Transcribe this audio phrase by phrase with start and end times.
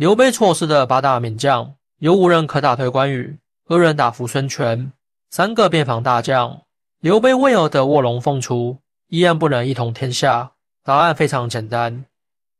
[0.00, 4.90] 刘备错失的八大名将，有五人可打退关羽，二人打服孙权，
[5.28, 6.62] 三个边防大将。
[7.00, 8.78] 刘备为何得卧龙凤雏，
[9.08, 10.52] 依然不能一统天下？
[10.82, 12.06] 答案非常简单，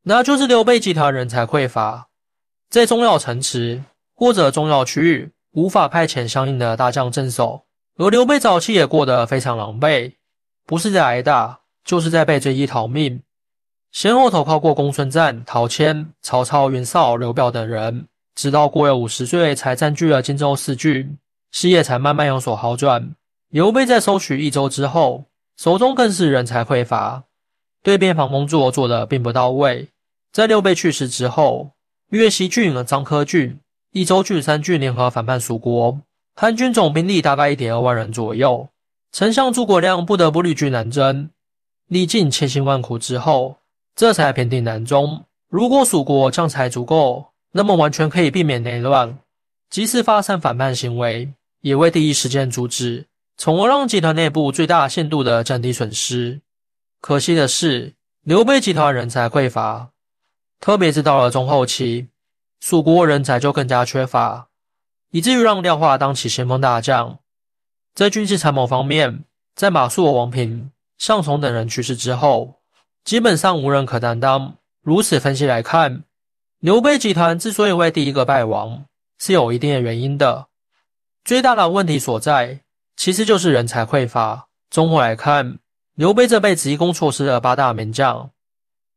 [0.02, 2.08] 那就是刘备集团人才匮乏，
[2.68, 3.82] 在重要城池
[4.14, 7.62] 或者重要区域无法派遣相应的大将镇守。
[7.96, 10.12] 而刘备早期也过得非常狼狈，
[10.66, 13.22] 不是在挨打，就是在被追击逃命，
[13.92, 21.18] 先后投靠过公孙瓒、陶谦、曹操、袁绍、刘表等人，直到过了五十岁才占据了荆州四郡，
[21.50, 23.14] 事业才慢慢有所好转。
[23.48, 25.24] 刘备在收取益州之后，
[25.56, 27.24] 手中更是人才匮乏，
[27.82, 29.88] 对边防工作做得并不到位。
[30.32, 31.72] 在刘备去世之后，
[32.10, 33.58] 越西郡和张科郡、
[33.90, 35.98] 益州郡三郡联合反叛蜀国，
[36.36, 38.68] 叛军总兵力大概一点二万人左右。
[39.10, 41.30] 丞相诸葛亮不得不旅居南征，
[41.88, 43.56] 历尽千辛万苦之后，
[43.94, 45.24] 这才平定南中。
[45.48, 49.18] 如果蜀国将才足够，那么完全可以避免内乱，
[49.68, 53.06] 即使发生反叛行为，也会第一时间阻止。
[53.36, 56.40] 从而让集团内部最大限度的降低损失。
[57.00, 59.90] 可惜的是，刘备集团人才匮乏，
[60.60, 62.08] 特别是到了中后期，
[62.60, 64.48] 蜀国人才就更加缺乏，
[65.10, 67.18] 以至于让廖化当起先锋大将。
[67.94, 69.24] 在军事参谋方面，
[69.56, 72.59] 在马谡、王平、项崇等人去世之后，
[73.04, 74.54] 基本上无人可担当。
[74.82, 76.04] 如此分析来看，
[76.58, 78.84] 刘备集团之所以为第一个败亡，
[79.18, 80.46] 是有一定的原因的。
[81.24, 82.60] 最大的问题所在。
[82.96, 84.48] 其实就是人才匮乏。
[84.70, 85.58] 综合来看，
[85.94, 88.28] 刘备这辈子一共错失了八大名将，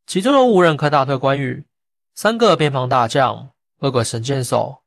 [0.05, 1.63] 其中有五人可打退关羽，
[2.13, 3.47] 三个边防大将，
[3.79, 4.79] 二个神箭手，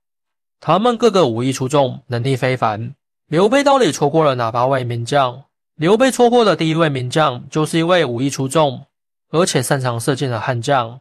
[0.60, 2.94] 他们个个武艺出众，能力非凡。
[3.26, 5.44] 刘备到底错过了哪八位名将？
[5.76, 8.84] 刘备错过的第一位名将，就是一位武艺出众，
[9.30, 11.00] 而且擅长射箭的悍将。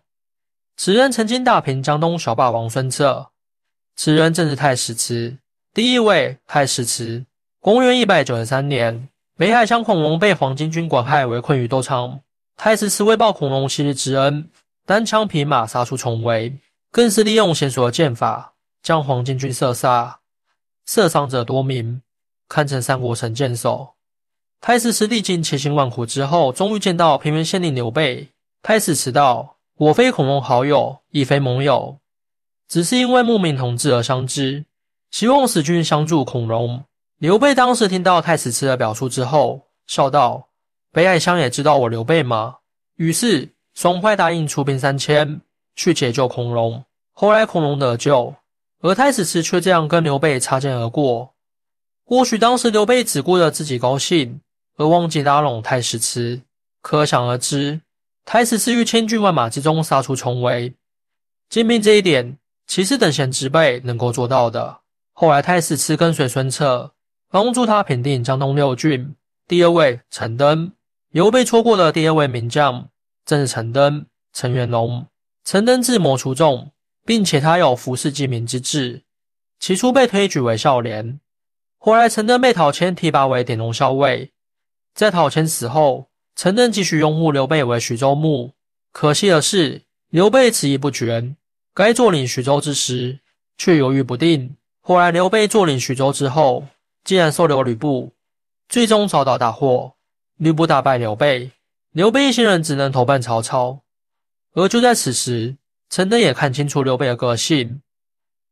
[0.77, 3.29] 此人曾经打平江东小霸王孙策，
[3.95, 5.37] 此人正是太史慈。
[5.73, 7.25] 第一位太史慈。
[7.59, 12.21] 公元一百九十三年，北海乡孔融被黄巾军管亥，围困于都昌。
[12.55, 14.49] 太史慈为报孔融昔日之恩，
[14.85, 16.59] 单枪匹马杀出重围，
[16.91, 20.19] 更是利用娴熟的剑法，将黄巾军射杀，
[20.85, 22.03] 射伤者多名，
[22.47, 23.94] 堪称三国神箭手。
[24.67, 28.29] 太史慈历尽千辛万苦之后，终于见到平原县令刘备。
[28.63, 31.99] 太史慈道：“我非孔融好友，亦非盟友，
[32.67, 34.65] 只是因为慕名同志而相知，
[35.11, 36.83] 希望使君相助孔融。”
[37.21, 40.47] 刘备当时听到太史慈的表述之后，笑道
[40.91, 42.55] ：“北海乡也知道我刘备吗？”
[42.97, 45.41] 于是爽快答应出兵三千
[45.75, 46.83] 去解救孔融。
[47.11, 48.33] 后来孔融得救，
[48.81, 51.35] 而太史慈却这样跟刘备擦肩而过。
[52.03, 54.41] 或许当时刘备只顾着自己高兴，
[54.77, 56.41] 而忘记拉拢太史慈。
[56.81, 57.81] 可想而知，
[58.25, 60.75] 太史慈于千军万马之中杀出重围，
[61.49, 62.37] 精明这一点，
[62.67, 64.79] 其实等闲之辈能够做到的。
[65.13, 66.91] 后来太史慈跟随孙策。
[67.35, 69.13] 帮助他平定江东六郡。
[69.45, 70.71] 第二位陈登，
[71.09, 72.87] 刘备错过的第二位名将
[73.25, 74.05] 正是陈登。
[74.31, 75.07] 陈元龙，
[75.43, 76.71] 陈登智谋出众，
[77.05, 79.03] 并且他有服侍济民之志。
[79.59, 81.19] 起初被推举为孝廉，
[81.77, 84.31] 后来陈登被陶谦提拔为典龙校尉。
[84.95, 86.07] 在陶谦死后，
[86.37, 88.53] 陈登继续拥护刘备为徐州牧。
[88.93, 91.35] 可惜的是，刘备迟疑不决，
[91.73, 93.19] 该坐领徐州之时
[93.57, 94.55] 却犹豫不定。
[94.79, 96.65] 后来刘备坐领徐州之后，
[97.03, 98.13] 竟然收留吕布，
[98.69, 99.95] 最终遭到大祸。
[100.37, 101.51] 吕布打败刘备，
[101.91, 103.81] 刘备一行人只能投奔曹操。
[104.53, 105.57] 而就在此时，
[105.89, 107.81] 陈登也看清楚刘备的个性，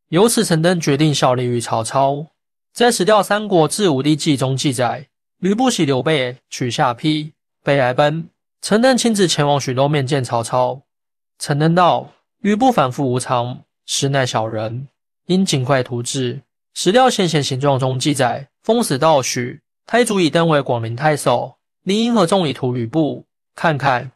[0.10, 2.28] 由此陈登决定效力于曹操。
[2.74, 5.08] 在《史料三国志武帝纪》中记载，
[5.44, 7.34] 吕布喜刘备，取下邳，
[7.66, 8.30] 备来奔。
[8.62, 10.84] 陈登亲自前往许都面见曹操。
[11.38, 14.88] 陈登道：“吕布反复无常，实乃小人，
[15.26, 16.44] 应尽快图治。”
[16.74, 23.26] 史料先贤形状中记载，封死道许，太祖以登为广陵太守，林婴和众以图吕布。
[23.54, 24.14] 看看，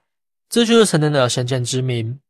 [0.49, 2.21] 这就是陈登的先见之明。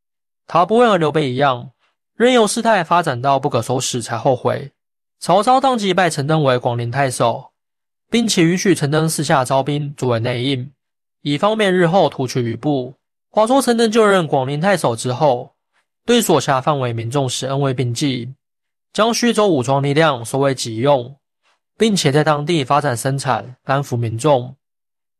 [0.47, 1.69] 他不会和刘备一样，
[2.15, 4.71] 任由事态发展到不可收拾才后悔。
[5.19, 7.51] 曹操当即拜陈登为广陵太守，
[8.09, 10.71] 并且允许陈登私下招兵作为内应，
[11.21, 12.93] 以方便日后图取吕布。
[13.29, 15.53] 话说陈登就任广陵太守之后，
[16.05, 18.33] 对所辖范围民众施恩惠并济。
[18.93, 21.17] 将徐州武装力量收为己用，
[21.77, 24.55] 并且在当地发展生产，安抚民众。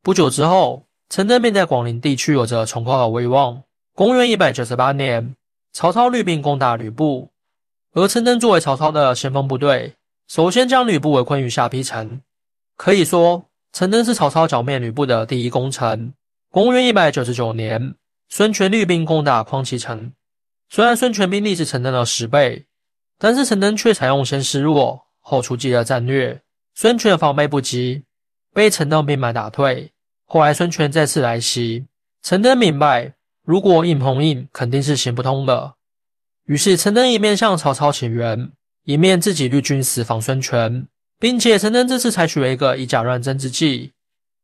[0.01, 3.61] 不久之后，陈登便在广陵地区有着崇高的威望。
[3.93, 5.35] 公元一百九十八年，
[5.73, 7.29] 曹操率兵攻打吕布，
[7.93, 9.93] 而陈登作为曹操的先锋部队，
[10.27, 12.21] 首先将吕布围困于下邳城。
[12.77, 16.13] 可以说，陈登是曹操剿灭吕布的第一功臣。
[16.51, 17.95] 公元一百九十九年，
[18.29, 20.13] 孙权率兵攻打匡齐城，
[20.69, 22.67] 虽然孙权兵力是陈登的十倍，
[23.17, 26.39] 但是陈登却采用先示弱后出击的战略，
[26.75, 28.03] 孙权防备不及，
[28.53, 29.91] 被陈登兵马打退。
[30.25, 31.87] 后来孙权再次来袭，
[32.21, 35.73] 陈登明白如果硬碰硬肯定是行不通的，
[36.45, 38.51] 于是陈登一面向曹操请援，
[38.83, 40.87] 一面自己率军死防孙权，
[41.19, 43.93] 并且陈登这次采取了一个以假乱真之计，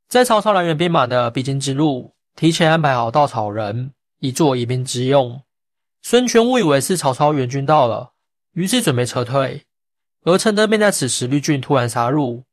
[0.08, 5.42] 在曹操来援兵马的必经之路，提前安排好稻草人，以作疑兵之用。
[6.02, 8.12] 孙权误以为是曹操援军到了，
[8.54, 9.64] 于是准备撤退，
[10.24, 12.44] 而陈登便在此时率军突然杀入，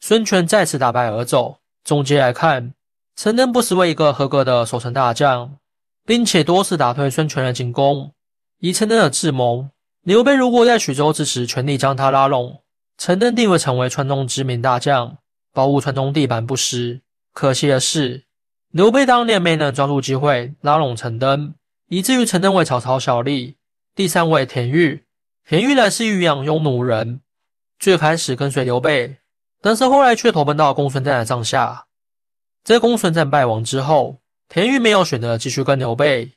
[0.00, 1.56] 孙权再次大败而走。
[1.84, 2.74] 总结来看。
[3.16, 5.58] 陈登不失为一个合格的守城大将，
[6.06, 8.12] 并且多次打退孙权的进攻。
[8.60, 9.68] 以陈登的智谋，
[10.02, 12.59] 刘备如果在徐州之时全力将他拉拢，
[13.00, 15.16] 陈登定会成为川中知名大将，
[15.54, 17.00] 保护川中地盘不失。
[17.32, 18.26] 可惜的是，
[18.72, 21.54] 刘备当年没能抓住机会拉拢陈登，
[21.88, 23.56] 以至于陈登为曹操效力。
[23.94, 25.02] 第三位田豫，
[25.48, 27.22] 田豫乃是渔阳庸奴人，
[27.78, 29.16] 最开始跟随刘备，
[29.62, 31.86] 但是后来却投奔到公孙瓒的帐下。
[32.62, 36.34] 在公孙瓒败亡之后，田豫没有选择继续跟刘备，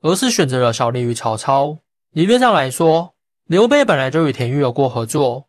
[0.00, 1.76] 而是选择了效力于曹操。
[2.12, 3.12] 理论上来说，
[3.44, 5.45] 刘备本来就与田豫有过合作。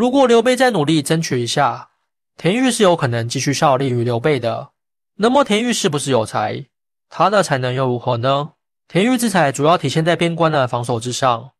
[0.00, 1.90] 如果刘备再努力争取一下，
[2.38, 4.70] 田豫是有可能继续效力于刘备的。
[5.16, 6.64] 那么田豫是不是有才？
[7.10, 8.52] 他的才能又如何呢？
[8.88, 11.50] 田豫之才主要体现在边关的防守之上。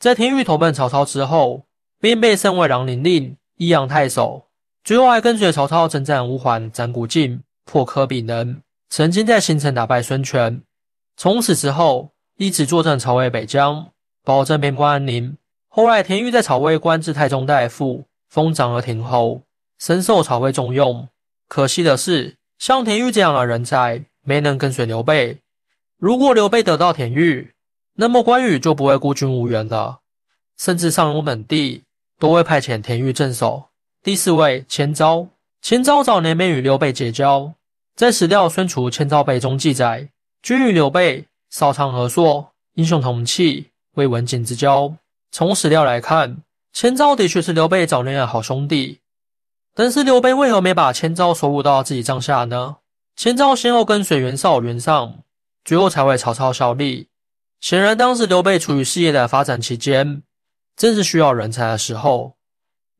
[0.00, 1.66] 在田豫投奔曹操之后，
[2.00, 4.48] 便被升为郎陵令、益阳太守。
[4.82, 8.60] 最后还跟随曹操征战乌桓、斩古镜、破柯比能，
[8.90, 10.60] 曾经在新城打败孙权。
[11.16, 13.92] 从此之后，一直坐镇曹魏北疆，
[14.24, 15.36] 保证边关安宁。
[15.78, 19.42] 后来，田豫在曹魏官至太中大夫，封长而亭侯，
[19.78, 21.06] 深受曹魏重用。
[21.46, 25.38] 可惜的是，像田豫这样的人才没能跟随刘备。
[25.96, 27.52] 如果刘备得到田豫，
[27.94, 30.00] 那么关羽就不会孤军无援了，
[30.56, 31.84] 甚至上庸本地
[32.18, 33.68] 都会派遣田豫镇守。
[34.02, 35.28] 第四位，千昭。
[35.62, 37.52] 千昭早年便与刘备结交，
[37.94, 40.08] 在史料《孙楚千昭碑》中记载，
[40.42, 44.92] 君与刘备少长合硕，英雄同气，为文景之交。
[45.30, 46.42] 从史料来看，
[46.72, 49.00] 千昭的确是刘备早年的好兄弟。
[49.74, 52.78] 但是刘备为何没把千昭收入到自己帐下呢？
[53.14, 55.22] 千昭先后跟随袁绍、袁尚，
[55.64, 57.08] 最后才为曹操效力。
[57.60, 60.22] 显然，当时刘备处于事业的发展期间，
[60.76, 62.36] 正是需要人才的时候。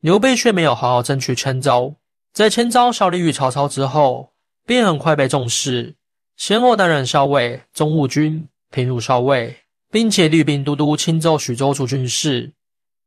[0.00, 1.94] 刘备却没有好好争取千招，
[2.32, 4.32] 在千招效力于曹操之后，
[4.64, 5.96] 便很快被重视，
[6.36, 9.56] 先后担任校尉、中务军、平鲁校尉，
[9.90, 12.52] 并且率兵都督青州、徐州诸军事，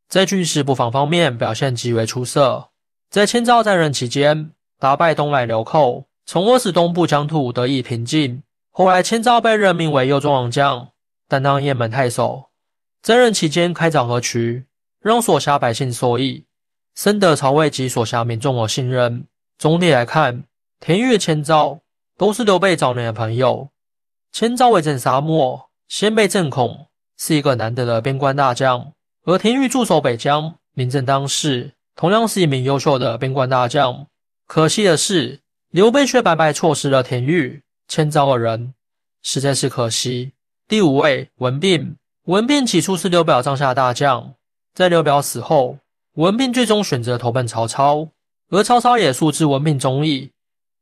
[0.07, 2.69] 在军事布防方面表现极为出色。
[3.09, 8.41] 在千招在任期间，打败东来流寇，从而使东部疆土得以平静。
[8.71, 10.89] 后来，千招被任命为右中郎将，
[11.27, 12.49] 担当雁门太守，
[13.01, 14.65] 在任期间开凿河渠，
[15.01, 16.45] 让所辖百姓受益。
[16.95, 19.25] 深得曹魏及所辖民众的信任。
[19.57, 20.43] 总体来看，
[20.79, 21.79] 田豫、千招
[22.17, 23.69] 都是刘备早年的朋友。
[24.31, 28.93] 千招为镇沙漠，先辈郑孔，是一个难得的边关大将；
[29.25, 34.07] 而田豫驻守北疆，名震当世，同样是一名优秀的边关大将。
[34.47, 38.73] 可惜的是，刘备却白白错失了田豫、千招二人，
[39.21, 40.31] 实在是可惜。
[40.65, 41.97] 第五位，文聘。
[42.23, 44.33] 文聘起初是刘表帐下大将，
[44.73, 45.77] 在刘表死后。
[46.13, 48.07] 文聘最终选择投奔曹操，
[48.49, 50.31] 而曹操也素知文聘忠义，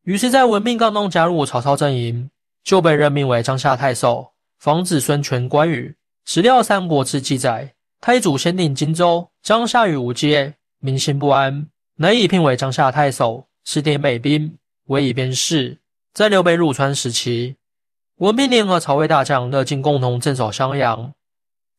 [0.03, 2.29] 于是，在文聘刚刚加入曹操阵营，
[2.63, 5.95] 就被任命为江夏太守，防止孙权、关羽。
[6.25, 15.77] 史料《三国志》记载，太祖先定荆州，江夏与吴界，民心不安，乃以聘为江夏太守，指点北兵，委以边事。
[16.13, 17.55] 在刘备入川时期，
[18.17, 21.13] 文聘联合曹魏大将乐进共同镇守襄阳，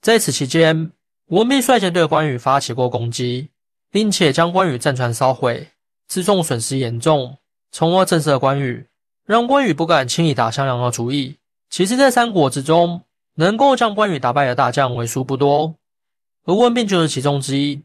[0.01, 0.91] 在此期间。
[1.27, 3.51] 文聘率先对关羽发起过攻击，
[3.91, 5.69] 并且将关羽战船烧毁，
[6.11, 7.37] 辎重损失严重，
[7.71, 8.87] 从而震慑关羽，
[9.27, 11.37] 让关羽不敢轻易打襄阳的主意。
[11.71, 13.03] 其实，在三国之中，
[13.37, 15.77] 能够将关羽打败的大将为数不多，
[16.45, 17.81] 而文聘就是其中之一，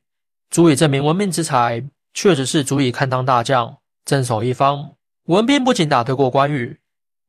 [0.49, 4.93] 足以证明文聘之才确实是足以堪当大将，镇守一方。
[5.27, 6.79] 文聘不仅打退过关羽，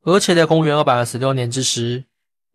[0.03, 2.05] 而且在公元二百二十六年之时，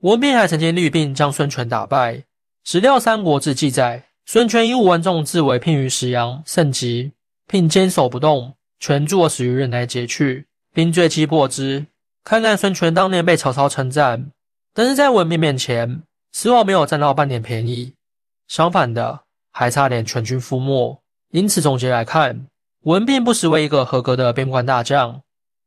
[0.00, 2.24] 文聘还曾经率兵将孙权打败。
[2.64, 7.12] 史料《三国志》记载，孙权以五万众自为聘于石阳，甚急，
[7.46, 11.86] 聘坚守不动，权坐十余日乃解去，并罪击破之。
[12.24, 14.30] 看看孙权当年被曹操称赞，
[14.72, 16.02] 但是在文聘面前，
[16.32, 17.94] 丝毫没有占到半点便宜，
[18.48, 19.20] 相反的，
[19.52, 21.02] 还差点全军覆没。
[21.30, 22.46] 因此，总结来看，
[22.82, 25.22] 文聘不失为一个合格的边关大将，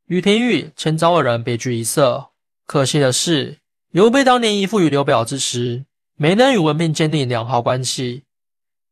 [0.06, 2.28] 与田玉、千招二人别具一色。
[2.66, 3.58] 可惜的是，
[3.90, 5.84] 刘备当年依附于刘表之时。
[6.18, 8.24] 没能与文聘建立良好关系，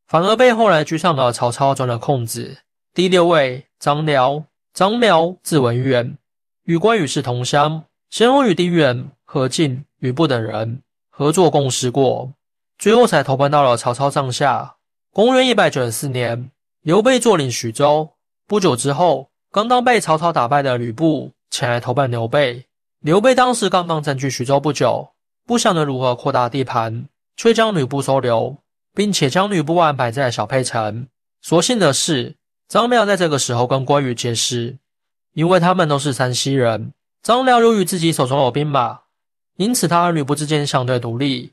[0.06, 2.58] 反而被后来居上的曹操钻了空子。
[2.92, 4.44] 第六位张辽，
[4.74, 6.18] 张辽字文远，
[6.64, 12.32] 与关羽是同乡，先后与丁原、何进、吕布等人合作共事过，
[12.78, 14.76] 最后才投奔到了曹操帐下。
[15.12, 18.14] 公元一百九十四年，刘备坐领徐州，
[18.46, 22.64] 不久之后，刚刚被曹操打败的吕布前来投奔刘备。
[23.00, 25.10] 刘备当时刚刚占据徐州不久，
[25.46, 27.06] 不晓得如何扩大地盘，
[27.36, 28.56] 却将吕布收留，
[28.94, 31.06] 并且将吕布安排在小沛城。
[31.42, 32.36] 所幸的是。
[32.66, 34.78] 张辽在这个时候跟关羽结识，
[35.34, 36.92] 因为他们都是山西人。
[37.22, 39.00] 张辽由于自己手中有兵马，
[39.56, 41.52] 因此他和吕布之间相对独立。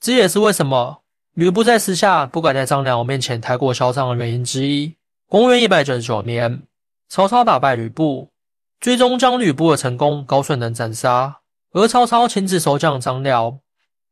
[0.00, 1.00] 这也是为什么
[1.32, 4.94] 吕布在私下不敢在张辽面前太过嚣张的原因之一。
[5.26, 6.62] 公元一百九十九年，
[7.08, 8.28] 曹操打败吕布，
[8.80, 11.38] 最终将吕布的成功高顺能斩杀，
[11.72, 13.58] 而曹操亲自收降张辽。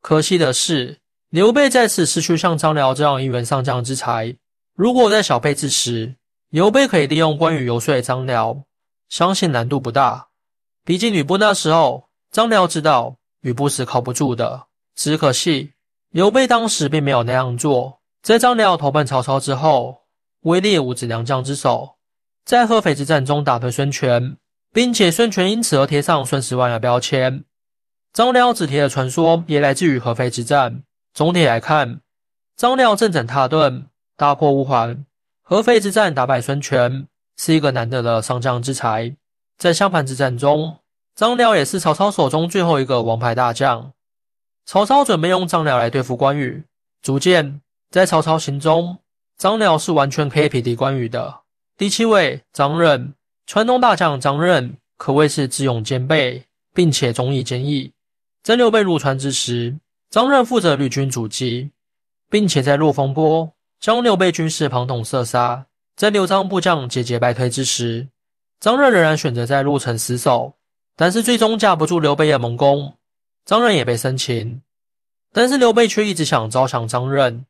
[0.00, 4.34] 可惜的是，刘备再次失去像张辽这样一员上将之才。
[4.74, 6.16] 如果在小沛之时，
[6.48, 8.64] 刘备可以利用关羽游说张辽，
[9.12, 10.28] 相信难度不大。
[10.86, 14.68] 毕竟吕布那时候，张辽知道吕布是靠不住的。
[14.94, 15.74] 只可惜
[16.08, 18.00] 刘备当时并没有那样做。
[18.22, 20.04] 在张辽投奔曹操之后，
[20.44, 21.96] 位列五子良将之首，
[22.46, 24.38] 在合肥之战中打退孙权，
[24.72, 27.44] 并且孙权因此而贴上孙十万的标签。
[28.14, 30.84] 张辽只贴的传说也来自于合肥之战。
[31.12, 32.00] 总体来看，
[32.56, 35.04] 张辽正整踏顿，大破乌桓。
[35.42, 39.14] 合肥之战打败孙权，是一个难得的上将之才。
[39.58, 40.78] 在襄樊之战中，
[41.14, 43.92] 张辽也是曹操手中最后一个王牌大将。
[44.64, 46.64] 曹操准备用张辽来对付关羽，
[47.02, 47.60] 逐渐
[47.90, 48.98] 在曹操心中，
[49.36, 51.40] 张辽是完全可以匹敌关羽的。
[51.76, 53.14] 第七位，张任，
[53.46, 57.92] 川东大将张任可谓是智勇兼备，并且忠义坚毅。
[58.42, 59.76] 在刘备入川之时，
[60.10, 61.70] 张任负责率军阻击，
[62.30, 63.52] 并且在落风坡。
[63.80, 65.66] 将刘备军士庞统射杀，
[66.02, 68.08] 在刘璋部将节节败退之时，
[68.58, 70.54] 张任仍然选择在路城死守，
[70.96, 72.94] 但是最终架不住刘备的猛攻，
[73.44, 74.60] 张任也被生擒。
[75.32, 77.46] 但是刘备却一直想招降张任，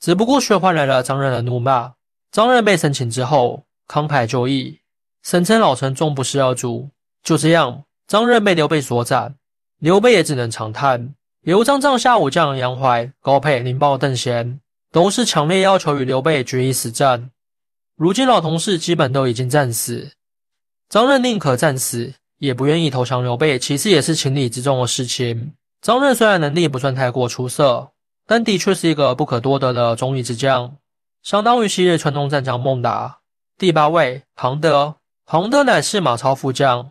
[0.00, 1.94] 只不过却换来了张任的怒骂。
[2.32, 4.80] 张任被生擒之后，慷慨就义，
[5.22, 6.90] 声称老臣终不是二主。
[7.22, 9.36] 就这样，张任被刘备所斩，
[9.78, 11.14] 刘备也只能长叹。
[11.42, 14.58] 刘璋帐下武将杨怀、高沛、宁豹、邓贤。
[14.90, 17.30] 都是强烈要求与刘备决一死战。
[17.96, 20.10] 如今老同事基本都已经战死，
[20.88, 25.52] 张任宁可战死，也不愿意投降刘备，其实也是情理之中的事情。
[25.80, 27.92] 张任虽然能力不算太过出色，
[28.26, 30.76] 但的确是一个不可多得的忠义之将，
[31.22, 33.18] 相当于昔日川东战将孟达。
[33.56, 36.90] 第八位庞德，庞德乃是马超副将，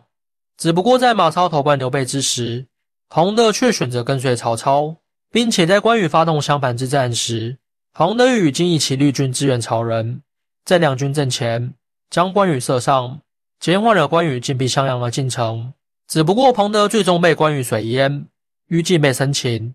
[0.56, 2.66] 只不过在马超投奔刘备之时，
[3.10, 4.96] 庞德却选择跟随曹操，
[5.30, 7.58] 并且在关羽发动襄樊之战时。
[7.92, 10.22] 庞德与金一起率军支援曹仁，
[10.64, 11.74] 在两军阵前
[12.08, 13.20] 将关羽射伤，
[13.60, 15.74] 减缓了关羽进逼襄阳的进程。
[16.06, 18.26] 只不过庞德最终被关羽水淹，
[18.68, 19.74] 于禁被生擒。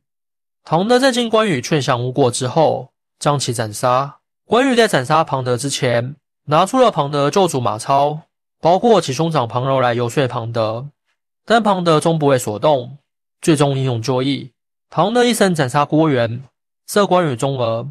[0.64, 4.18] 庞德在经关羽劝降无果之后，将其斩杀。
[4.46, 6.16] 关羽在斩杀庞德之前，
[6.46, 8.22] 拿出了庞德救主马超，
[8.60, 10.88] 包括其兄长庞柔来游说庞德，
[11.46, 12.98] 但庞德终不为所动，
[13.42, 14.52] 最终英勇就义。
[14.90, 16.44] 庞德一生斩杀郭元，
[16.88, 17.88] 射关羽中额。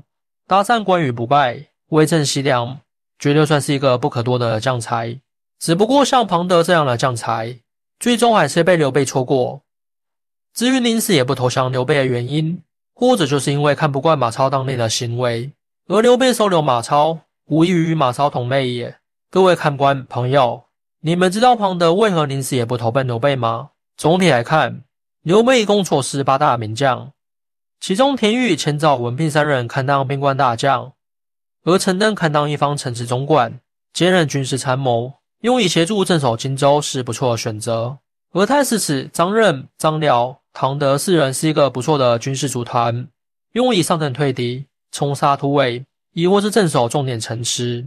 [0.47, 2.81] 搭讪关羽不败，威震西凉，
[3.19, 5.21] 绝对算是一个不可多得的将才。
[5.59, 7.59] 只不过像庞德这样的将才，
[7.99, 9.63] 最终还是被刘备错过。
[10.55, 12.63] 至于临死也不投降刘备的原因，
[12.95, 15.53] 或者就是因为看不惯马超当年的行为，
[15.89, 18.97] 而刘备收留马超，无异于与马超同类也。
[19.31, 20.65] 各位看官朋友，
[21.01, 23.71] 你们知道庞德为何临死也不投奔刘备吗？
[23.97, 24.85] 总体来看，
[25.23, 27.13] 刘备一共错失八大名将。
[27.81, 30.93] 其中，田豫、千兆、文聘三人堪当边关大将，
[31.69, 33.61] 而陈登堪当一方城池总管，
[33.93, 37.99] 兼任军事参谋，用以协助镇守荆州是不错的选择。
[38.33, 43.07] 而太史慈、张任、张辽、唐德四人是一个不错的军事组团，
[43.53, 45.85] 用以上阵退敌、冲杀突围，
[46.15, 47.87] 亦或是镇守重点城池。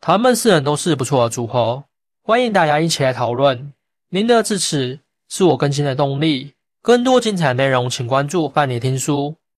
[0.00, 1.84] 他们四人都是不错的组合，
[2.24, 3.72] 欢迎大家一起来讨论。
[4.08, 6.54] 您的支持是我更新的动力。
[6.82, 9.36] 更多精彩内容，请关注伴你听书。